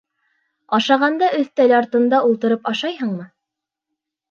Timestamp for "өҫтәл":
1.41-1.75